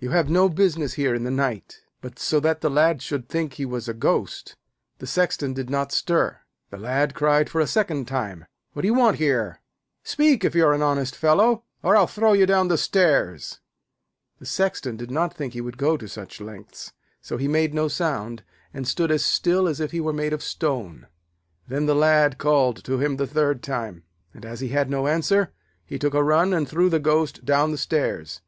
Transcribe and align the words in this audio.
You 0.00 0.10
have 0.10 0.28
no 0.28 0.48
business 0.48 0.94
here 0.94 1.14
in 1.14 1.22
the 1.22 1.30
night.' 1.30 1.82
But 2.00 2.18
so 2.18 2.40
that 2.40 2.62
the 2.62 2.68
Lad 2.68 3.00
should 3.00 3.28
think 3.28 3.52
he 3.52 3.64
was 3.64 3.88
a 3.88 3.94
ghost, 3.94 4.56
the 4.98 5.06
Sexton 5.06 5.54
did 5.54 5.70
not 5.70 5.92
stir. 5.92 6.40
The 6.70 6.78
Lad 6.78 7.14
cried 7.14 7.48
for 7.48 7.62
the 7.62 7.66
second 7.68 8.08
time: 8.08 8.46
'What 8.72 8.82
do 8.82 8.88
you 8.88 8.94
want 8.94 9.18
here? 9.18 9.60
Speak 10.02 10.44
if 10.44 10.56
you 10.56 10.66
are 10.66 10.74
an 10.74 10.82
honest 10.82 11.14
fellow, 11.14 11.62
or 11.80 11.94
I'll 11.94 12.08
throw 12.08 12.32
you 12.32 12.44
down 12.44 12.66
the 12.66 12.76
stairs.' 12.76 13.60
The 14.40 14.46
Sexton 14.46 14.96
did 14.96 15.12
not 15.12 15.34
think 15.36 15.52
he 15.52 15.60
would 15.60 15.78
go 15.78 15.96
to 15.96 16.08
such 16.08 16.40
lengths, 16.40 16.92
so 17.20 17.36
he 17.36 17.46
made 17.46 17.72
no 17.72 17.86
sound, 17.86 18.42
and 18.74 18.84
stood 18.84 19.12
as 19.12 19.24
still 19.24 19.68
as 19.68 19.78
if 19.78 19.92
he 19.92 20.00
were 20.00 20.12
made 20.12 20.32
of 20.32 20.42
stone. 20.42 21.06
Then 21.68 21.86
the 21.86 21.94
Lad 21.94 22.36
called 22.36 22.82
to 22.82 22.98
him 22.98 23.16
the 23.16 23.28
third 23.28 23.62
time, 23.62 24.02
and, 24.34 24.44
as 24.44 24.58
he 24.58 24.70
had 24.70 24.90
no 24.90 25.06
answer, 25.06 25.52
he 25.86 26.00
took 26.00 26.14
a 26.14 26.24
run 26.24 26.52
and 26.52 26.68
threw 26.68 26.90
the 26.90 26.98
ghost 26.98 27.44
down 27.44 27.70
the 27.70 27.78
stairs. 27.78 28.40